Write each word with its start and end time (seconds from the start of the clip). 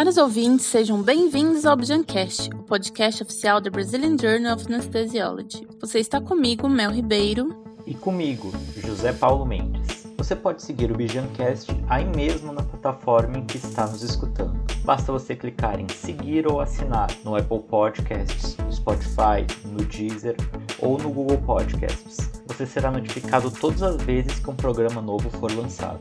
Caros 0.00 0.16
ouvintes, 0.16 0.64
sejam 0.64 1.02
bem-vindos 1.02 1.66
ao 1.66 1.74
Objancast, 1.74 2.48
o 2.54 2.62
podcast 2.62 3.22
oficial 3.22 3.60
da 3.60 3.68
Brazilian 3.68 4.16
Journal 4.18 4.56
of 4.56 4.64
Anesthesiology. 4.66 5.68
Você 5.78 5.98
está 5.98 6.18
comigo, 6.18 6.66
Mel 6.70 6.90
Ribeiro. 6.90 7.54
E 7.86 7.92
comigo, 7.92 8.50
José 8.78 9.12
Paulo 9.12 9.44
Mendes. 9.44 10.06
Você 10.16 10.34
pode 10.34 10.62
seguir 10.62 10.90
o 10.90 10.96
Bijancast 10.96 11.70
aí 11.86 12.06
mesmo 12.16 12.50
na 12.50 12.62
plataforma 12.62 13.36
em 13.36 13.44
que 13.44 13.58
está 13.58 13.86
nos 13.86 14.02
escutando. 14.02 14.58
Basta 14.86 15.12
você 15.12 15.36
clicar 15.36 15.78
em 15.78 15.86
seguir 15.88 16.46
ou 16.46 16.62
assinar 16.62 17.10
no 17.22 17.36
Apple 17.36 17.60
Podcasts, 17.68 18.56
no 18.56 18.72
Spotify, 18.72 19.46
no 19.66 19.84
Deezer 19.84 20.34
ou 20.78 20.96
no 20.96 21.10
Google 21.10 21.42
Podcasts. 21.42 22.26
Você 22.46 22.64
será 22.64 22.90
notificado 22.90 23.50
todas 23.50 23.82
as 23.82 24.00
vezes 24.00 24.38
que 24.38 24.48
um 24.48 24.56
programa 24.56 25.02
novo 25.02 25.28
for 25.28 25.54
lançado. 25.54 26.00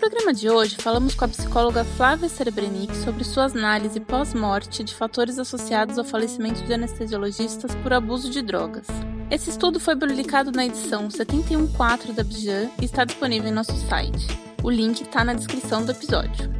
No 0.00 0.08
programa 0.08 0.32
de 0.32 0.48
hoje, 0.48 0.76
falamos 0.76 1.14
com 1.14 1.26
a 1.26 1.28
psicóloga 1.28 1.84
Flávia 1.84 2.26
Cerebrenic 2.26 2.96
sobre 2.96 3.22
sua 3.22 3.44
análise 3.44 4.00
pós-morte 4.00 4.82
de 4.82 4.94
fatores 4.94 5.38
associados 5.38 5.98
ao 5.98 6.06
falecimento 6.06 6.64
de 6.64 6.72
anestesiologistas 6.72 7.74
por 7.74 7.92
abuso 7.92 8.30
de 8.30 8.40
drogas. 8.40 8.86
Esse 9.30 9.50
estudo 9.50 9.78
foi 9.78 9.94
publicado 9.94 10.50
na 10.52 10.64
edição 10.64 11.08
71.4 11.08 12.14
da 12.14 12.24
Bijan 12.24 12.70
e 12.80 12.86
está 12.86 13.04
disponível 13.04 13.50
em 13.50 13.52
nosso 13.52 13.76
site. 13.88 14.26
O 14.62 14.70
link 14.70 15.02
está 15.02 15.22
na 15.22 15.34
descrição 15.34 15.84
do 15.84 15.92
episódio. 15.92 16.50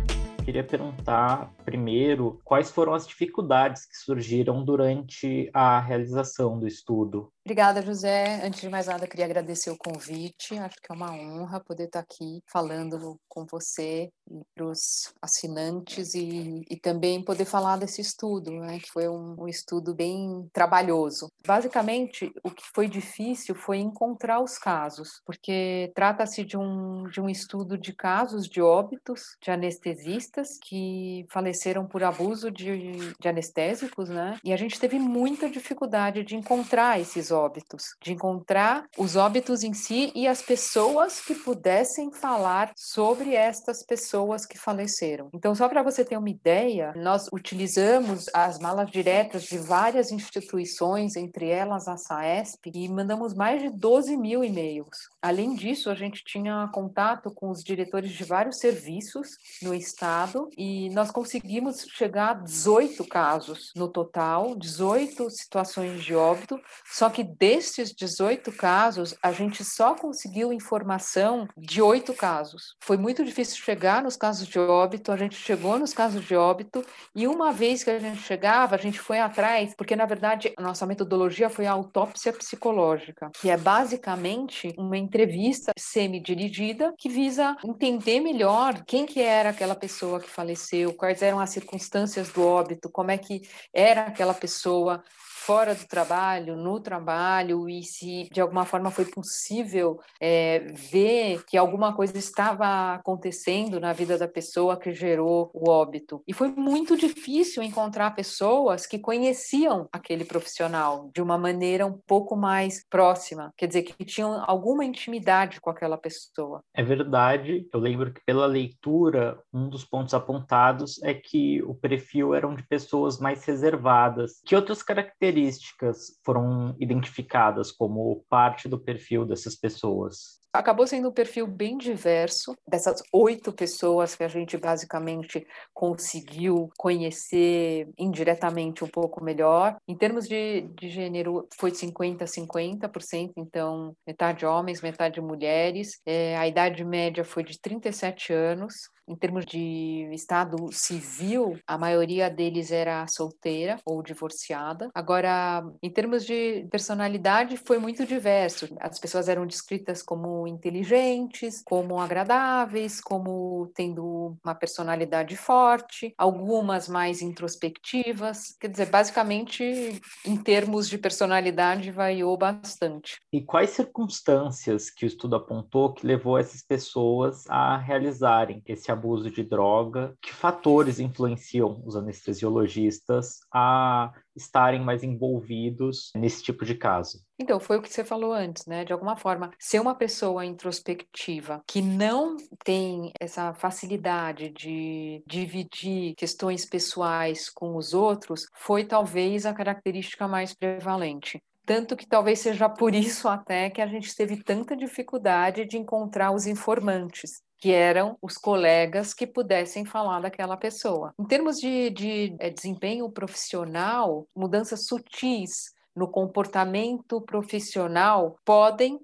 Queria 0.44 0.62
perguntar 0.62 1.50
primeiro 1.64 2.38
quais 2.44 2.70
foram 2.70 2.92
as 2.92 3.06
dificuldades 3.06 3.86
que 3.86 3.96
surgiram 3.96 4.62
durante 4.62 5.48
a 5.54 5.80
realização 5.80 6.58
do 6.58 6.66
estudo. 6.66 7.32
Obrigada, 7.42 7.80
José. 7.80 8.42
Antes 8.44 8.60
de 8.60 8.68
mais 8.68 8.86
nada, 8.86 9.06
queria 9.06 9.24
agradecer 9.24 9.70
o 9.70 9.78
convite. 9.78 10.58
Acho 10.58 10.76
que 10.76 10.92
é 10.92 10.94
uma 10.94 11.12
honra 11.12 11.58
poder 11.58 11.84
estar 11.84 12.00
aqui 12.00 12.42
falando 12.46 13.18
com 13.28 13.46
você 13.46 14.10
e 14.30 14.42
para 14.54 14.66
os 14.66 15.12
assinantes 15.20 16.14
e, 16.14 16.62
e, 16.70 16.76
também 16.76 17.24
poder 17.24 17.44
falar 17.44 17.76
desse 17.76 18.00
estudo, 18.00 18.52
né, 18.52 18.78
que 18.78 18.90
foi 18.90 19.08
um, 19.08 19.36
um, 19.40 19.48
estudo 19.48 19.94
bem 19.94 20.48
trabalhoso. 20.52 21.28
Basicamente, 21.44 22.30
o 22.44 22.50
que 22.50 22.62
foi 22.74 22.88
difícil 22.88 23.54
foi 23.54 23.78
encontrar 23.78 24.40
os 24.40 24.56
casos, 24.56 25.20
porque 25.24 25.90
trata-se 25.94 26.44
de 26.44 26.56
um, 26.56 27.04
de 27.08 27.20
um 27.20 27.28
estudo 27.28 27.76
de 27.76 27.92
casos 27.92 28.46
de 28.46 28.60
óbitos 28.60 29.36
de 29.42 29.50
anestesistas 29.50 30.58
que 30.62 31.26
faleceram 31.30 31.86
por 31.86 32.04
abuso 32.04 32.50
de, 32.50 32.92
de 33.18 33.28
anestésicos, 33.28 34.08
né? 34.08 34.38
E 34.44 34.52
a 34.52 34.56
gente 34.56 34.78
teve 34.78 34.98
muita 34.98 35.50
dificuldade 35.50 36.22
de 36.22 36.36
encontrar 36.36 37.00
esses 37.00 37.29
óbitos, 37.30 37.94
de 38.02 38.12
encontrar 38.12 38.84
os 38.96 39.16
óbitos 39.16 39.62
em 39.62 39.72
si 39.72 40.12
e 40.14 40.26
as 40.26 40.42
pessoas 40.42 41.20
que 41.20 41.34
pudessem 41.34 42.12
falar 42.12 42.72
sobre 42.76 43.34
estas 43.34 43.82
pessoas 43.82 44.46
que 44.46 44.58
faleceram. 44.58 45.28
Então, 45.34 45.54
só 45.54 45.68
para 45.68 45.82
você 45.82 46.04
ter 46.04 46.16
uma 46.16 46.30
ideia, 46.30 46.92
nós 46.96 47.28
utilizamos 47.32 48.26
as 48.32 48.58
malas 48.58 48.90
diretas 48.90 49.44
de 49.44 49.58
várias 49.58 50.10
instituições, 50.10 51.16
entre 51.16 51.48
elas 51.48 51.88
a 51.88 51.96
SAESP, 51.96 52.70
e 52.74 52.88
mandamos 52.88 53.34
mais 53.34 53.62
de 53.62 53.70
12 53.70 54.16
mil 54.16 54.44
e-mails. 54.44 55.10
Além 55.22 55.54
disso, 55.54 55.90
a 55.90 55.94
gente 55.94 56.24
tinha 56.24 56.68
contato 56.72 57.30
com 57.30 57.50
os 57.50 57.62
diretores 57.62 58.10
de 58.12 58.24
vários 58.24 58.58
serviços 58.58 59.36
no 59.62 59.74
estado 59.74 60.48
e 60.56 60.90
nós 60.90 61.10
conseguimos 61.10 61.84
chegar 61.90 62.30
a 62.30 62.34
18 62.34 63.04
casos 63.06 63.72
no 63.74 63.88
total, 63.88 64.54
18 64.56 65.30
situações 65.30 66.02
de 66.02 66.14
óbito, 66.14 66.60
só 66.86 67.08
que 67.10 67.19
destes 67.22 67.92
18 67.92 68.52
casos, 68.52 69.14
a 69.22 69.32
gente 69.32 69.64
só 69.64 69.94
conseguiu 69.94 70.52
informação 70.52 71.48
de 71.56 71.80
oito 71.82 72.14
casos. 72.14 72.76
Foi 72.80 72.96
muito 72.96 73.24
difícil 73.24 73.62
chegar 73.62 74.02
nos 74.02 74.16
casos 74.16 74.46
de 74.46 74.58
óbito, 74.58 75.12
a 75.12 75.16
gente 75.16 75.36
chegou 75.36 75.78
nos 75.78 75.92
casos 75.92 76.24
de 76.24 76.34
óbito 76.34 76.84
e 77.14 77.26
uma 77.26 77.52
vez 77.52 77.84
que 77.84 77.90
a 77.90 77.98
gente 77.98 78.22
chegava, 78.22 78.74
a 78.74 78.78
gente 78.78 78.98
foi 79.00 79.18
atrás, 79.18 79.74
porque 79.76 79.96
na 79.96 80.06
verdade 80.06 80.52
a 80.56 80.62
nossa 80.62 80.86
metodologia 80.86 81.50
foi 81.50 81.66
a 81.66 81.72
autópsia 81.72 82.32
psicológica, 82.32 83.30
que 83.40 83.50
é 83.50 83.56
basicamente 83.56 84.74
uma 84.76 84.96
entrevista 84.96 85.72
semi-dirigida 85.78 86.94
que 86.98 87.08
visa 87.08 87.56
entender 87.64 88.20
melhor 88.20 88.82
quem 88.86 89.06
que 89.06 89.20
era 89.20 89.50
aquela 89.50 89.74
pessoa 89.74 90.20
que 90.20 90.28
faleceu, 90.28 90.94
quais 90.94 91.22
eram 91.22 91.40
as 91.40 91.50
circunstâncias 91.50 92.30
do 92.30 92.46
óbito, 92.46 92.90
como 92.90 93.10
é 93.10 93.18
que 93.18 93.42
era 93.72 94.02
aquela 94.02 94.34
pessoa, 94.34 95.02
fora 95.40 95.74
do 95.74 95.86
trabalho, 95.86 96.54
no 96.54 96.78
trabalho, 96.78 97.68
e 97.68 97.82
se 97.82 98.28
de 98.30 98.40
alguma 98.42 98.66
forma 98.66 98.90
foi 98.90 99.06
possível 99.06 99.98
é, 100.20 100.58
ver 100.58 101.44
que 101.46 101.56
alguma 101.56 101.94
coisa 101.94 102.16
estava 102.18 102.94
acontecendo 102.94 103.80
na 103.80 103.94
vida 103.94 104.18
da 104.18 104.28
pessoa 104.28 104.78
que 104.78 104.92
gerou 104.92 105.50
o 105.54 105.70
óbito. 105.70 106.22
E 106.28 106.34
foi 106.34 106.48
muito 106.48 106.94
difícil 106.94 107.62
encontrar 107.62 108.14
pessoas 108.14 108.86
que 108.86 108.98
conheciam 108.98 109.88
aquele 109.90 110.26
profissional 110.26 111.10
de 111.14 111.22
uma 111.22 111.38
maneira 111.38 111.86
um 111.86 111.98
pouco 112.06 112.36
mais 112.36 112.84
próxima, 112.88 113.52
quer 113.56 113.66
dizer, 113.66 113.82
que 113.82 114.04
tinham 114.04 114.44
alguma 114.46 114.84
intimidade 114.84 115.58
com 115.58 115.70
aquela 115.70 115.96
pessoa. 115.96 116.62
É 116.74 116.82
verdade, 116.82 117.66
eu 117.72 117.80
lembro 117.80 118.12
que 118.12 118.20
pela 118.26 118.46
leitura, 118.46 119.38
um 119.52 119.70
dos 119.70 119.86
pontos 119.86 120.12
apontados 120.12 121.02
é 121.02 121.14
que 121.14 121.62
o 121.62 121.74
perfil 121.74 122.34
eram 122.34 122.54
de 122.54 122.62
pessoas 122.62 123.18
mais 123.18 123.42
reservadas. 123.44 124.42
Que 124.44 124.54
outras 124.54 124.82
características 124.82 125.29
características 125.30 126.18
foram 126.24 126.74
identificadas 126.78 127.70
como 127.70 128.24
parte 128.28 128.68
do 128.68 128.78
perfil 128.78 129.24
dessas 129.24 129.54
pessoas? 129.54 130.40
Acabou 130.52 130.84
sendo 130.84 131.08
um 131.08 131.12
perfil 131.12 131.46
bem 131.46 131.78
diverso 131.78 132.56
dessas 132.66 133.00
oito 133.12 133.52
pessoas 133.52 134.16
que 134.16 134.24
a 134.24 134.28
gente 134.28 134.56
basicamente 134.56 135.46
conseguiu 135.72 136.68
conhecer 136.76 137.88
indiretamente 137.96 138.82
um 138.82 138.88
pouco 138.88 139.22
melhor. 139.22 139.76
Em 139.86 139.96
termos 139.96 140.26
de, 140.26 140.62
de 140.74 140.88
gênero, 140.88 141.46
foi 141.56 141.70
50-50%, 141.70 143.34
então 143.36 143.94
metade 144.04 144.44
homens, 144.44 144.82
metade 144.82 145.20
mulheres. 145.20 146.00
É, 146.04 146.36
a 146.36 146.48
idade 146.48 146.84
média 146.84 147.22
foi 147.22 147.44
de 147.44 147.60
37 147.60 148.32
anos. 148.32 148.74
Em 149.10 149.16
termos 149.16 149.44
de 149.44 150.08
estado 150.12 150.68
civil, 150.70 151.58
a 151.66 151.76
maioria 151.76 152.30
deles 152.30 152.70
era 152.70 153.04
solteira 153.08 153.76
ou 153.84 154.04
divorciada. 154.04 154.88
Agora, 154.94 155.64
em 155.82 155.90
termos 155.90 156.24
de 156.24 156.68
personalidade, 156.70 157.56
foi 157.56 157.78
muito 157.78 158.06
diverso. 158.06 158.68
As 158.78 159.00
pessoas 159.00 159.28
eram 159.28 159.44
descritas 159.44 160.00
como 160.00 160.46
inteligentes, 160.46 161.60
como 161.66 161.98
agradáveis, 161.98 163.00
como 163.00 163.72
tendo 163.74 164.36
uma 164.44 164.54
personalidade 164.54 165.36
forte, 165.36 166.14
algumas 166.16 166.88
mais 166.88 167.20
introspectivas. 167.20 168.56
Quer 168.60 168.68
dizer, 168.68 168.86
basicamente, 168.86 170.00
em 170.24 170.36
termos 170.36 170.88
de 170.88 170.96
personalidade, 170.96 171.90
variou 171.90 172.36
bastante. 172.36 173.18
E 173.32 173.40
quais 173.40 173.70
circunstâncias 173.70 174.88
que 174.88 175.04
o 175.04 175.08
estudo 175.08 175.34
apontou 175.34 175.92
que 175.92 176.06
levou 176.06 176.38
essas 176.38 176.62
pessoas 176.62 177.44
a 177.48 177.76
realizarem 177.76 178.62
esse 178.68 178.88
abuso 179.00 179.30
de 179.30 179.42
droga, 179.42 180.14
que 180.20 180.32
fatores 180.32 181.00
influenciam 181.00 181.82
os 181.86 181.96
anestesiologistas 181.96 183.40
a 183.52 184.12
estarem 184.36 184.80
mais 184.80 185.02
envolvidos 185.02 186.10
nesse 186.14 186.42
tipo 186.42 186.64
de 186.64 186.74
caso? 186.74 187.22
Então, 187.38 187.58
foi 187.58 187.78
o 187.78 187.82
que 187.82 187.92
você 187.92 188.04
falou 188.04 188.32
antes, 188.32 188.66
né? 188.66 188.84
De 188.84 188.92
alguma 188.92 189.16
forma, 189.16 189.50
ser 189.58 189.80
uma 189.80 189.94
pessoa 189.94 190.44
introspectiva 190.44 191.62
que 191.66 191.80
não 191.80 192.36
tem 192.62 193.12
essa 193.18 193.54
facilidade 193.54 194.50
de 194.50 195.22
dividir 195.26 196.14
questões 196.16 196.66
pessoais 196.66 197.48
com 197.48 197.76
os 197.76 197.94
outros 197.94 198.46
foi 198.54 198.84
talvez 198.84 199.46
a 199.46 199.54
característica 199.54 200.28
mais 200.28 200.54
prevalente. 200.54 201.40
Tanto 201.64 201.96
que 201.96 202.06
talvez 202.06 202.40
seja 202.40 202.68
por 202.68 202.94
isso 202.94 203.28
até 203.28 203.70
que 203.70 203.80
a 203.80 203.86
gente 203.86 204.14
teve 204.14 204.42
tanta 204.42 204.76
dificuldade 204.76 205.64
de 205.64 205.78
encontrar 205.78 206.32
os 206.32 206.46
informantes, 206.46 207.42
que 207.60 207.72
eram 207.72 208.16
os 208.22 208.36
colegas 208.38 209.12
que 209.12 209.26
pudessem 209.26 209.84
falar 209.84 210.20
daquela 210.20 210.56
pessoa. 210.56 211.12
Em 211.20 211.24
termos 211.26 211.56
de, 211.56 211.90
de 211.90 212.36
é, 212.38 212.48
desempenho 212.48 213.10
profissional, 213.10 214.26
mudanças 214.34 214.86
sutis 214.86 215.72
no 215.94 216.08
comportamento 216.08 217.20
profissional 217.20 218.36
podem 218.44 218.98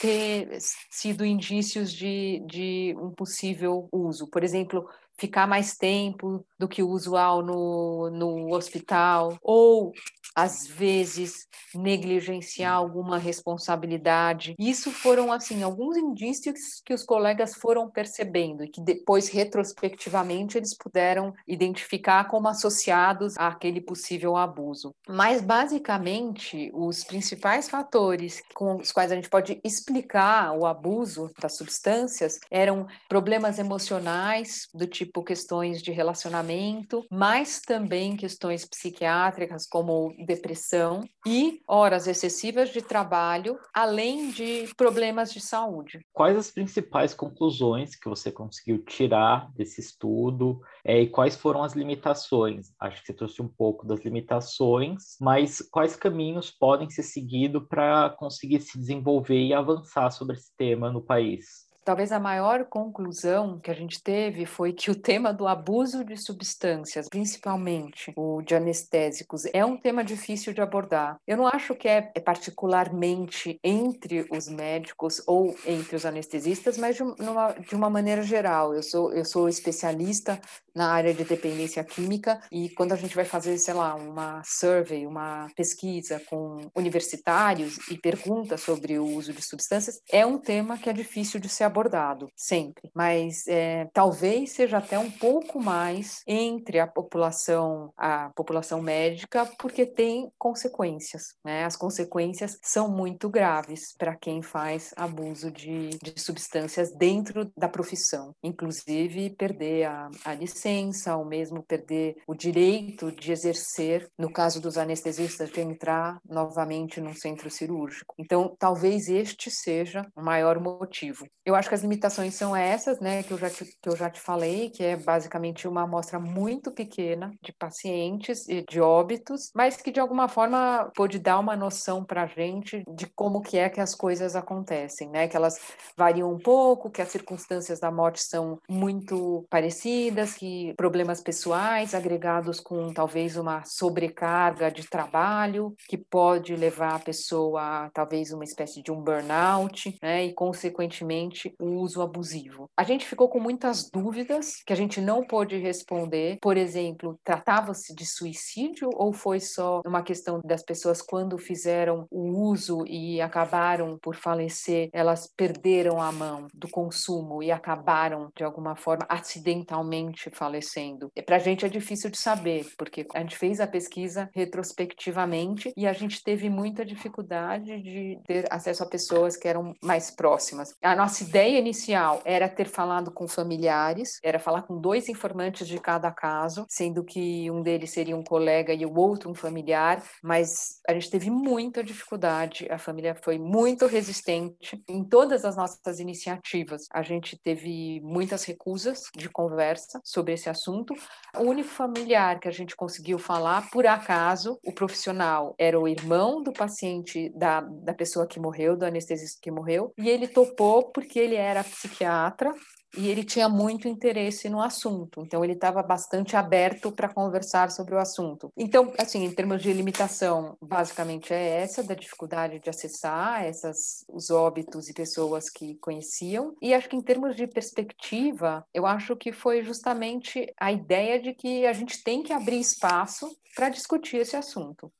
ter 0.00 0.58
sido 0.90 1.24
indícios 1.24 1.92
de, 1.92 2.42
de 2.46 2.96
um 2.98 3.10
possível 3.10 3.88
uso. 3.92 4.26
Por 4.28 4.42
exemplo, 4.42 4.88
ficar 5.16 5.46
mais 5.46 5.76
tempo 5.76 6.44
do 6.58 6.66
que 6.66 6.82
o 6.82 6.88
usual 6.88 7.42
no, 7.42 8.10
no 8.10 8.54
hospital, 8.54 9.38
ou 9.42 9.92
às 10.34 10.66
vezes 10.66 11.46
negligenciar 11.74 12.74
alguma 12.74 13.18
responsabilidade. 13.18 14.54
Isso 14.58 14.90
foram 14.90 15.32
assim 15.32 15.62
alguns 15.62 15.96
indícios 15.96 16.80
que 16.84 16.94
os 16.94 17.04
colegas 17.04 17.54
foram 17.54 17.90
percebendo 17.90 18.64
e 18.64 18.68
que 18.68 18.80
depois 18.80 19.28
retrospectivamente 19.28 20.56
eles 20.56 20.76
puderam 20.76 21.32
identificar 21.46 22.24
como 22.24 22.48
associados 22.48 23.36
àquele 23.36 23.80
possível 23.80 24.36
abuso. 24.36 24.94
Mas 25.08 25.40
basicamente 25.40 26.70
os 26.74 27.04
principais 27.04 27.68
fatores 27.68 28.42
com 28.54 28.76
os 28.76 28.92
quais 28.92 29.12
a 29.12 29.14
gente 29.14 29.28
pode 29.28 29.60
explicar 29.64 30.52
o 30.56 30.66
abuso 30.66 31.30
das 31.40 31.56
substâncias 31.56 32.38
eram 32.50 32.86
problemas 33.08 33.58
emocionais 33.58 34.68
do 34.74 34.86
tipo 34.86 35.22
questões 35.22 35.82
de 35.82 35.92
relacionamento, 35.92 37.04
mas 37.10 37.60
também 37.60 38.16
questões 38.16 38.64
psiquiátricas 38.64 39.66
como 39.66 40.14
depressão 40.24 41.04
e 41.26 41.60
horas 41.66 42.06
excessivas 42.06 42.70
de 42.70 42.82
trabalho, 42.82 43.58
além 43.74 44.30
de 44.30 44.68
problemas 44.76 45.32
de 45.32 45.40
saúde. 45.40 46.00
Quais 46.12 46.36
as 46.36 46.50
principais 46.50 47.14
conclusões 47.14 47.94
que 47.94 48.08
você 48.08 48.30
conseguiu 48.30 48.84
tirar 48.84 49.50
desse 49.52 49.80
estudo 49.80 50.60
é, 50.84 51.00
e 51.00 51.08
quais 51.08 51.36
foram 51.36 51.62
as 51.62 51.74
limitações? 51.74 52.72
Acho 52.78 53.00
que 53.00 53.06
você 53.06 53.14
trouxe 53.14 53.42
um 53.42 53.48
pouco 53.48 53.86
das 53.86 54.04
limitações, 54.04 55.16
mas 55.20 55.60
quais 55.70 55.96
caminhos 55.96 56.50
podem 56.50 56.88
ser 56.90 57.02
seguidos 57.02 57.66
para 57.68 58.10
conseguir 58.10 58.60
se 58.60 58.78
desenvolver 58.78 59.40
e 59.40 59.54
avançar 59.54 60.10
sobre 60.10 60.36
esse 60.36 60.54
tema 60.56 60.90
no 60.90 61.02
país? 61.02 61.69
Talvez 61.90 62.12
a 62.12 62.20
maior 62.20 62.66
conclusão 62.66 63.58
que 63.58 63.68
a 63.68 63.74
gente 63.74 64.00
teve 64.00 64.46
foi 64.46 64.72
que 64.72 64.92
o 64.92 64.94
tema 64.94 65.32
do 65.32 65.48
abuso 65.48 66.04
de 66.04 66.16
substâncias, 66.16 67.08
principalmente 67.08 68.12
o 68.16 68.40
de 68.42 68.54
anestésicos, 68.54 69.44
é 69.52 69.64
um 69.64 69.76
tema 69.76 70.04
difícil 70.04 70.52
de 70.52 70.60
abordar. 70.60 71.16
Eu 71.26 71.36
não 71.36 71.48
acho 71.48 71.74
que 71.74 71.88
é, 71.88 72.12
é 72.14 72.20
particularmente 72.20 73.58
entre 73.64 74.24
os 74.30 74.48
médicos 74.48 75.20
ou 75.26 75.52
entre 75.66 75.96
os 75.96 76.06
anestesistas, 76.06 76.78
mas 76.78 76.94
de 76.94 77.02
uma, 77.02 77.54
de 77.54 77.74
uma 77.74 77.90
maneira 77.90 78.22
geral. 78.22 78.72
Eu 78.72 78.84
sou, 78.84 79.12
eu 79.12 79.24
sou 79.24 79.48
especialista 79.48 80.40
na 80.72 80.92
área 80.92 81.12
de 81.12 81.24
dependência 81.24 81.82
química 81.82 82.40
e 82.52 82.68
quando 82.68 82.92
a 82.92 82.96
gente 82.96 83.16
vai 83.16 83.24
fazer, 83.24 83.58
sei 83.58 83.74
lá, 83.74 83.96
uma 83.96 84.42
survey, 84.44 85.08
uma 85.08 85.48
pesquisa 85.56 86.22
com 86.30 86.70
universitários 86.76 87.78
e 87.90 87.98
pergunta 87.98 88.56
sobre 88.56 88.96
o 88.96 89.04
uso 89.04 89.32
de 89.32 89.42
substâncias, 89.42 90.00
é 90.08 90.24
um 90.24 90.38
tema 90.38 90.78
que 90.78 90.88
é 90.88 90.92
difícil 90.92 91.40
de 91.40 91.48
ser 91.48 91.64
abordado 91.80 92.28
sempre, 92.36 92.90
mas 92.94 93.46
é, 93.48 93.88
talvez 93.92 94.52
seja 94.52 94.78
até 94.78 94.98
um 94.98 95.10
pouco 95.10 95.60
mais 95.60 96.22
entre 96.26 96.78
a 96.78 96.86
população, 96.86 97.92
a 97.96 98.30
população 98.36 98.82
médica, 98.82 99.46
porque 99.58 99.86
tem 99.86 100.30
consequências, 100.38 101.34
né? 101.44 101.64
As 101.64 101.76
consequências 101.76 102.58
são 102.62 102.90
muito 102.90 103.28
graves 103.30 103.94
para 103.96 104.14
quem 104.14 104.42
faz 104.42 104.92
abuso 104.96 105.50
de, 105.50 105.90
de 105.90 106.20
substâncias 106.20 106.92
dentro 106.94 107.50
da 107.56 107.68
profissão, 107.68 108.34
inclusive 108.42 109.30
perder 109.30 109.84
a, 109.84 110.10
a 110.24 110.34
licença, 110.34 111.16
ou 111.16 111.24
mesmo 111.24 111.62
perder 111.62 112.16
o 112.26 112.34
direito 112.34 113.10
de 113.10 113.32
exercer, 113.32 114.08
no 114.18 114.30
caso 114.30 114.60
dos 114.60 114.76
anestesistas, 114.76 115.50
de 115.50 115.60
entrar 115.60 116.18
novamente 116.28 117.00
num 117.00 117.14
centro 117.14 117.50
cirúrgico. 117.50 118.14
Então, 118.18 118.54
talvez 118.58 119.08
este 119.08 119.50
seja 119.50 120.06
o 120.14 120.22
maior 120.22 120.60
motivo. 120.60 121.26
Eu 121.44 121.54
acho 121.60 121.68
que 121.68 121.74
as 121.74 121.82
limitações 121.82 122.34
são 122.34 122.56
essas, 122.56 122.98
né, 123.00 123.22
que 123.22 123.30
eu 123.30 123.38
já 123.38 123.48
te, 123.48 123.64
que 123.64 123.88
eu 123.88 123.96
já 123.96 124.10
te 124.10 124.20
falei, 124.20 124.70
que 124.70 124.82
é 124.82 124.96
basicamente 124.96 125.68
uma 125.68 125.82
amostra 125.82 126.18
muito 126.18 126.72
pequena 126.72 127.32
de 127.42 127.52
pacientes 127.52 128.48
e 128.48 128.64
de 128.68 128.80
óbitos, 128.80 129.50
mas 129.54 129.76
que 129.76 129.92
de 129.92 130.00
alguma 130.00 130.26
forma 130.26 130.90
pode 130.96 131.18
dar 131.18 131.38
uma 131.38 131.54
noção 131.54 132.04
para 132.04 132.22
a 132.22 132.26
gente 132.26 132.82
de 132.88 133.06
como 133.06 133.42
que 133.42 133.58
é 133.58 133.68
que 133.68 133.80
as 133.80 133.94
coisas 133.94 134.34
acontecem, 134.34 135.08
né, 135.10 135.28
que 135.28 135.36
elas 135.36 135.58
variam 135.96 136.32
um 136.32 136.38
pouco, 136.38 136.90
que 136.90 137.02
as 137.02 137.08
circunstâncias 137.08 137.78
da 137.78 137.90
morte 137.90 138.22
são 138.22 138.58
muito 138.68 139.46
parecidas, 139.50 140.34
que 140.34 140.74
problemas 140.76 141.20
pessoais 141.20 141.94
agregados 141.94 142.58
com 142.58 142.92
talvez 142.92 143.36
uma 143.36 143.62
sobrecarga 143.64 144.70
de 144.70 144.88
trabalho 144.88 145.74
que 145.88 145.98
pode 145.98 146.56
levar 146.56 146.94
a 146.94 146.98
pessoa 146.98 147.60
a 147.60 147.90
talvez 147.90 148.32
uma 148.32 148.44
espécie 148.44 148.82
de 148.82 148.90
um 148.90 149.00
burnout, 149.02 149.94
né, 150.02 150.24
e 150.24 150.32
consequentemente 150.32 151.49
o 151.58 151.66
uso 151.80 152.02
abusivo. 152.02 152.68
A 152.76 152.84
gente 152.84 153.06
ficou 153.06 153.28
com 153.28 153.40
muitas 153.40 153.88
dúvidas 153.90 154.62
que 154.64 154.72
a 154.72 154.76
gente 154.76 155.00
não 155.00 155.24
pôde 155.24 155.56
responder. 155.56 156.38
Por 156.40 156.56
exemplo, 156.56 157.18
tratava-se 157.24 157.94
de 157.94 158.06
suicídio 158.06 158.90
ou 158.94 159.12
foi 159.12 159.40
só 159.40 159.80
uma 159.86 160.02
questão 160.02 160.40
das 160.44 160.62
pessoas 160.62 161.02
quando 161.02 161.38
fizeram 161.38 162.06
o 162.10 162.48
uso 162.50 162.84
e 162.86 163.20
acabaram 163.20 163.98
por 164.00 164.16
falecer, 164.16 164.88
elas 164.92 165.28
perderam 165.36 166.00
a 166.00 166.12
mão 166.12 166.46
do 166.54 166.68
consumo 166.68 167.42
e 167.42 167.50
acabaram 167.50 168.30
de 168.36 168.44
alguma 168.44 168.76
forma 168.76 169.06
acidentalmente 169.08 170.30
falecendo. 170.30 171.10
Para 171.24 171.36
a 171.36 171.40
gente 171.40 171.64
é 171.64 171.68
difícil 171.68 172.10
de 172.10 172.18
saber, 172.18 172.66
porque 172.76 173.06
a 173.14 173.20
gente 173.20 173.36
fez 173.36 173.60
a 173.60 173.66
pesquisa 173.66 174.28
retrospectivamente 174.34 175.72
e 175.76 175.86
a 175.86 175.92
gente 175.92 176.22
teve 176.22 176.48
muita 176.48 176.84
dificuldade 176.84 177.80
de 177.82 178.20
ter 178.26 178.46
acesso 178.50 178.82
a 178.82 178.88
pessoas 178.88 179.36
que 179.36 179.48
eram 179.48 179.74
mais 179.82 180.10
próximas. 180.10 180.74
A 180.82 180.94
nossa 180.94 181.22
ideia 181.22 181.39
ideia 181.40 181.58
inicial 181.58 182.20
era 182.24 182.48
ter 182.48 182.68
falado 182.68 183.10
com 183.10 183.26
familiares, 183.26 184.18
era 184.22 184.38
falar 184.38 184.62
com 184.62 184.78
dois 184.78 185.08
informantes 185.08 185.66
de 185.66 185.78
cada 185.78 186.10
caso, 186.10 186.66
sendo 186.68 187.02
que 187.02 187.50
um 187.50 187.62
deles 187.62 187.90
seria 187.90 188.14
um 188.14 188.22
colega 188.22 188.74
e 188.74 188.84
o 188.84 188.94
outro 188.94 189.30
um 189.30 189.34
familiar, 189.34 190.02
mas 190.22 190.80
a 190.86 190.92
gente 190.92 191.10
teve 191.10 191.30
muita 191.30 191.82
dificuldade, 191.82 192.68
a 192.70 192.76
família 192.76 193.14
foi 193.14 193.38
muito 193.38 193.86
resistente 193.86 194.82
em 194.86 195.02
todas 195.02 195.44
as 195.44 195.56
nossas 195.56 195.98
iniciativas. 195.98 196.86
A 196.92 197.02
gente 197.02 197.38
teve 197.42 198.00
muitas 198.02 198.44
recusas 198.44 199.04
de 199.16 199.28
conversa 199.30 200.00
sobre 200.04 200.34
esse 200.34 200.50
assunto. 200.50 200.94
O 201.38 201.44
único 201.44 201.70
familiar 201.70 202.38
que 202.38 202.48
a 202.48 202.52
gente 202.52 202.76
conseguiu 202.76 203.18
falar, 203.18 203.70
por 203.70 203.86
acaso, 203.86 204.58
o 204.62 204.72
profissional 204.72 205.54
era 205.58 205.78
o 205.78 205.88
irmão 205.88 206.42
do 206.42 206.52
paciente, 206.52 207.32
da, 207.34 207.60
da 207.60 207.94
pessoa 207.94 208.26
que 208.26 208.38
morreu, 208.38 208.76
do 208.76 208.84
anestesista 208.84 209.38
que 209.40 209.50
morreu, 209.50 209.92
e 209.96 210.08
ele 210.08 210.28
topou 210.28 210.90
porque 210.92 211.18
ele 211.18 211.29
ele 211.30 211.36
era 211.36 211.64
psiquiatra 211.64 212.52
e 212.96 213.08
ele 213.08 213.22
tinha 213.22 213.48
muito 213.48 213.86
interesse 213.86 214.48
no 214.48 214.60
assunto, 214.60 215.22
então 215.24 215.44
ele 215.44 215.52
estava 215.52 215.80
bastante 215.80 216.36
aberto 216.36 216.90
para 216.90 217.08
conversar 217.08 217.70
sobre 217.70 217.94
o 217.94 217.98
assunto. 217.98 218.52
Então, 218.56 218.92
assim, 218.98 219.24
em 219.24 219.32
termos 219.32 219.62
de 219.62 219.72
limitação, 219.72 220.56
basicamente 220.60 221.32
é 221.32 221.60
essa 221.60 221.84
da 221.84 221.94
dificuldade 221.94 222.58
de 222.58 222.68
acessar 222.68 223.44
essas 223.44 224.04
os 224.08 224.28
óbitos 224.30 224.88
e 224.88 224.92
pessoas 224.92 225.48
que 225.48 225.76
conheciam. 225.76 226.56
E 226.60 226.74
acho 226.74 226.88
que 226.88 226.96
em 226.96 227.02
termos 227.02 227.36
de 227.36 227.46
perspectiva, 227.46 228.64
eu 228.74 228.84
acho 228.84 229.14
que 229.14 229.30
foi 229.30 229.62
justamente 229.62 230.52
a 230.58 230.72
ideia 230.72 231.20
de 231.22 231.32
que 231.32 231.64
a 231.66 231.72
gente 231.72 232.02
tem 232.02 232.24
que 232.24 232.32
abrir 232.32 232.58
espaço 232.58 233.30
para 233.54 233.68
discutir 233.68 234.16
esse 234.16 234.36
assunto. 234.36 234.92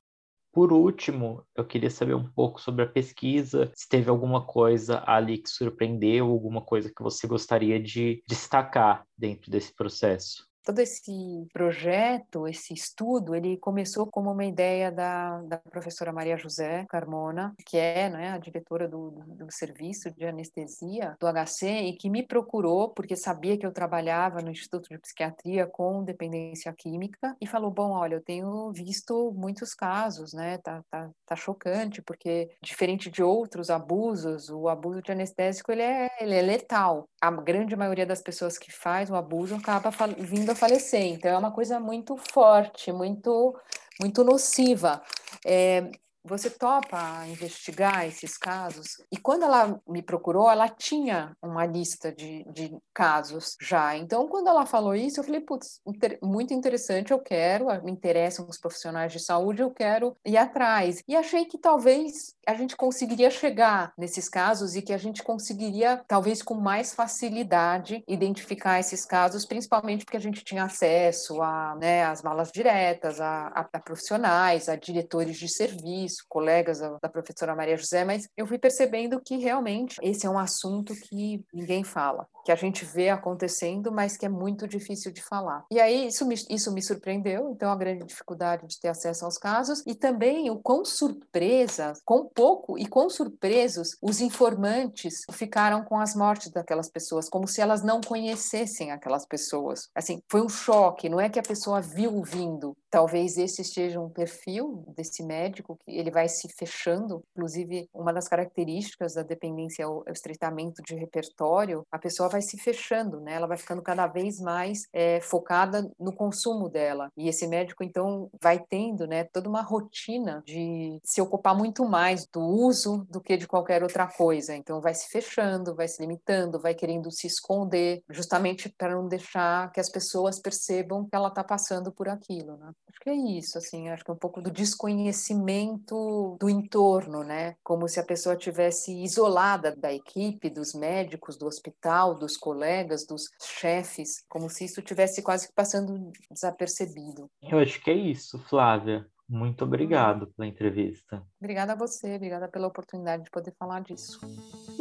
Por 0.52 0.72
último, 0.72 1.46
eu 1.54 1.64
queria 1.64 1.90
saber 1.90 2.14
um 2.14 2.28
pouco 2.28 2.60
sobre 2.60 2.84
a 2.84 2.88
pesquisa, 2.88 3.70
se 3.74 3.88
teve 3.88 4.10
alguma 4.10 4.44
coisa 4.44 5.02
ali 5.06 5.38
que 5.38 5.48
surpreendeu, 5.48 6.26
alguma 6.26 6.60
coisa 6.60 6.92
que 6.94 7.02
você 7.02 7.26
gostaria 7.26 7.80
de 7.80 8.22
destacar 8.26 9.06
dentro 9.16 9.50
desse 9.50 9.72
processo 9.74 10.49
todo 10.64 10.78
esse 10.80 11.46
projeto, 11.52 12.46
esse 12.46 12.74
estudo, 12.74 13.34
ele 13.34 13.56
começou 13.56 14.06
como 14.06 14.30
uma 14.30 14.44
ideia 14.44 14.90
da, 14.90 15.40
da 15.42 15.58
professora 15.58 16.12
Maria 16.12 16.36
José 16.36 16.84
Carmona, 16.88 17.54
que 17.66 17.76
é 17.76 18.08
né, 18.08 18.30
a 18.30 18.38
diretora 18.38 18.88
do, 18.88 19.10
do, 19.26 19.50
serviço 19.50 20.10
de 20.10 20.24
anestesia 20.24 21.16
do 21.18 21.26
HC 21.26 21.66
e 21.66 21.96
que 21.96 22.08
me 22.08 22.22
procurou 22.22 22.90
porque 22.90 23.16
sabia 23.16 23.58
que 23.58 23.66
eu 23.66 23.72
trabalhava 23.72 24.40
no 24.40 24.50
Instituto 24.50 24.88
de 24.88 24.98
Psiquiatria 24.98 25.66
com 25.66 26.04
dependência 26.04 26.72
química 26.72 27.36
e 27.40 27.46
falou, 27.46 27.70
bom, 27.70 27.90
olha, 27.90 28.14
eu 28.14 28.22
tenho 28.22 28.70
visto 28.72 29.32
muitos 29.36 29.74
casos, 29.74 30.32
né, 30.32 30.58
tá, 30.58 30.82
tá, 30.90 31.10
tá 31.26 31.36
chocante 31.36 32.02
porque 32.02 32.50
diferente 32.62 33.10
de 33.10 33.22
outros 33.22 33.70
abusos, 33.70 34.48
o 34.50 34.68
abuso 34.68 35.02
de 35.02 35.10
anestésico 35.10 35.72
ele 35.72 35.82
é, 35.82 36.08
ele 36.20 36.34
é 36.34 36.42
letal. 36.42 37.08
A 37.20 37.30
grande 37.30 37.74
maioria 37.74 38.06
das 38.06 38.22
pessoas 38.22 38.58
que 38.58 38.70
faz 38.70 39.10
o 39.10 39.16
abuso 39.16 39.56
acaba 39.56 39.90
vindo 40.18 40.49
falecer. 40.54 41.04
Então 41.06 41.30
é 41.30 41.36
uma 41.38 41.50
coisa 41.50 41.78
muito 41.80 42.16
forte, 42.16 42.92
muito 42.92 43.56
muito 44.00 44.24
nociva. 44.24 45.02
É, 45.44 45.90
você 46.24 46.50
topa 46.50 47.26
investigar 47.26 48.06
esses 48.06 48.36
casos? 48.36 48.96
E 49.10 49.16
quando 49.16 49.44
ela 49.44 49.80
me 49.88 50.02
procurou, 50.02 50.50
ela 50.50 50.68
tinha 50.68 51.36
uma 51.42 51.64
lista 51.66 52.12
de, 52.12 52.44
de 52.52 52.76
casos 52.94 53.56
já. 53.60 53.96
Então, 53.96 54.28
quando 54.28 54.48
ela 54.48 54.66
falou 54.66 54.94
isso, 54.94 55.20
eu 55.20 55.24
falei, 55.24 55.40
putz, 55.40 55.80
inter 55.86 56.18
muito 56.22 56.52
interessante, 56.52 57.10
eu 57.10 57.18
quero, 57.18 57.66
me 57.82 57.90
interessam 57.90 58.46
os 58.48 58.58
profissionais 58.58 59.12
de 59.12 59.20
saúde, 59.20 59.62
eu 59.62 59.70
quero 59.70 60.16
ir 60.24 60.36
atrás. 60.36 61.02
E 61.08 61.16
achei 61.16 61.44
que 61.44 61.58
talvez 61.58 62.34
a 62.46 62.54
gente 62.54 62.76
conseguiria 62.76 63.30
chegar 63.30 63.92
nesses 63.96 64.28
casos 64.28 64.76
e 64.76 64.82
que 64.82 64.92
a 64.92 64.98
gente 64.98 65.22
conseguiria, 65.22 66.02
talvez 66.06 66.42
com 66.42 66.54
mais 66.54 66.92
facilidade, 66.92 68.04
identificar 68.06 68.78
esses 68.80 69.04
casos, 69.04 69.46
principalmente 69.46 70.04
porque 70.04 70.16
a 70.16 70.20
gente 70.20 70.44
tinha 70.44 70.64
acesso 70.64 71.40
a, 71.42 71.76
né, 71.76 72.04
as 72.04 72.22
malas 72.22 72.50
diretas, 72.50 73.20
a, 73.20 73.48
a, 73.48 73.68
a 73.72 73.80
profissionais, 73.80 74.68
a 74.68 74.76
diretores 74.76 75.36
de 75.36 75.48
serviço, 75.48 76.09
colegas 76.28 76.80
da, 76.80 77.08
professora 77.08 77.54
Maria 77.54 77.76
José, 77.76 78.04
mas 78.04 78.28
eu 78.36 78.46
fui 78.46 78.58
percebendo 78.58 79.20
que 79.20 79.36
realmente 79.36 79.98
esse 80.02 80.26
é 80.26 80.30
um 80.30 80.38
assunto 80.38 80.94
que 80.94 81.44
ninguém 81.52 81.84
fala 81.84 82.26
que 82.44 82.52
a 82.52 82.56
gente 82.56 82.84
vê 82.84 83.10
acontecendo, 83.10 83.92
mas 83.92 84.16
que 84.16 84.26
é 84.26 84.28
muito 84.28 84.66
difícil 84.66 85.12
de 85.12 85.22
falar. 85.22 85.64
E 85.70 85.80
aí 85.80 86.06
isso 86.06 86.26
me, 86.26 86.34
isso 86.48 86.72
me 86.72 86.82
surpreendeu, 86.82 87.50
então 87.50 87.70
a 87.70 87.76
grande 87.76 88.04
dificuldade 88.04 88.66
de 88.66 88.80
ter 88.80 88.88
acesso 88.88 89.24
aos 89.24 89.38
casos 89.38 89.82
e 89.86 89.94
também 89.94 90.50
o 90.50 90.58
quão 90.58 90.84
surpresa, 90.84 91.92
quão 92.04 92.28
pouco 92.28 92.78
e 92.78 92.86
quão 92.86 93.08
surpresos 93.10 93.96
os 94.02 94.20
informantes 94.20 95.22
ficaram 95.32 95.84
com 95.84 95.98
as 95.98 96.14
mortes 96.14 96.50
daquelas 96.50 96.88
pessoas, 96.88 97.28
como 97.28 97.46
se 97.46 97.60
elas 97.60 97.82
não 97.82 98.00
conhecessem 98.00 98.90
aquelas 98.90 99.26
pessoas. 99.26 99.88
Assim, 99.94 100.20
foi 100.30 100.42
um 100.42 100.48
choque, 100.48 101.08
não 101.08 101.20
é 101.20 101.28
que 101.28 101.38
a 101.38 101.42
pessoa 101.42 101.80
viu 101.80 102.22
vindo. 102.22 102.76
Talvez 102.90 103.38
esse 103.38 103.62
esteja 103.62 104.00
um 104.00 104.10
perfil 104.10 104.84
desse 104.96 105.22
médico 105.22 105.78
que 105.84 105.96
ele 105.96 106.10
vai 106.10 106.28
se 106.28 106.48
fechando, 106.48 107.22
inclusive 107.36 107.88
uma 107.94 108.12
das 108.12 108.26
características 108.26 109.14
da 109.14 109.22
dependência 109.22 109.84
é 109.84 109.86
o 109.86 110.02
estreitamento 110.08 110.82
de 110.82 110.94
repertório, 110.94 111.84
a 111.90 111.98
pessoa 111.98 112.28
vai 112.28 112.42
se 112.42 112.58
fechando, 112.58 113.20
né? 113.20 113.34
Ela 113.34 113.46
vai 113.46 113.56
ficando 113.56 113.80
cada 113.80 114.06
vez 114.06 114.40
mais 114.40 114.88
é, 114.92 115.20
focada 115.20 115.88
no 115.98 116.12
consumo 116.12 116.68
dela. 116.68 117.10
E 117.16 117.28
esse 117.28 117.46
médico, 117.46 117.84
então, 117.84 118.28
vai 118.42 118.58
tendo, 118.58 119.06
né, 119.06 119.24
toda 119.24 119.48
uma 119.48 119.62
rotina 119.62 120.42
de 120.44 120.98
se 121.04 121.20
ocupar 121.20 121.56
muito 121.56 121.84
mais 121.84 122.26
do 122.26 122.40
uso 122.40 123.06
do 123.08 123.20
que 123.20 123.36
de 123.36 123.46
qualquer 123.46 123.82
outra 123.82 124.06
coisa. 124.06 124.54
Então, 124.54 124.80
vai 124.80 124.94
se 124.94 125.08
fechando, 125.08 125.74
vai 125.74 125.86
se 125.86 126.00
limitando, 126.00 126.60
vai 126.60 126.74
querendo 126.74 127.10
se 127.10 127.26
esconder, 127.26 128.02
justamente 128.10 128.68
para 128.68 128.94
não 128.94 129.06
deixar 129.06 129.70
que 129.72 129.80
as 129.80 129.90
pessoas 129.90 130.40
percebam 130.40 131.04
que 131.04 131.14
ela 131.14 131.28
está 131.28 131.44
passando 131.44 131.92
por 131.92 132.08
aquilo, 132.08 132.56
né? 132.56 132.72
Acho 132.90 133.00
que 133.00 133.10
é 133.10 133.14
isso, 133.14 133.56
assim, 133.56 133.88
acho 133.88 134.04
que 134.04 134.10
é 134.10 134.14
um 134.14 134.18
pouco 134.18 134.42
do 134.42 134.50
desconhecimento 134.50 136.36
do 136.40 136.50
entorno, 136.50 137.22
né? 137.22 137.54
Como 137.62 137.86
se 137.86 138.00
a 138.00 138.04
pessoa 138.04 138.36
tivesse 138.36 138.92
isolada 139.00 139.76
da 139.76 139.94
equipe, 139.94 140.50
dos 140.50 140.74
médicos, 140.74 141.38
do 141.38 141.46
hospital, 141.46 142.18
dos 142.18 142.36
colegas, 142.36 143.06
dos 143.06 143.28
chefes, 143.40 144.24
como 144.28 144.50
se 144.50 144.64
isso 144.64 144.82
tivesse 144.82 145.22
quase 145.22 145.46
que 145.46 145.54
passando 145.54 146.10
desapercebido. 146.32 147.30
Eu 147.40 147.60
acho 147.60 147.80
que 147.80 147.92
é 147.92 147.94
isso, 147.94 148.40
Flávia. 148.48 149.06
Muito 149.28 149.64
obrigado 149.64 150.26
pela 150.26 150.48
entrevista. 150.48 151.24
Obrigada 151.38 151.74
a 151.74 151.76
você, 151.76 152.16
obrigada 152.16 152.48
pela 152.48 152.66
oportunidade 152.66 153.22
de 153.22 153.30
poder 153.30 153.54
falar 153.56 153.80
disso. 153.82 154.18